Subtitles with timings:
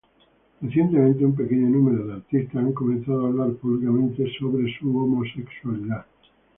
[0.63, 4.31] Recientemente, un pequeño número de artistas han comenzado a hablar públicamente de
[4.73, 6.05] su homosexualidad.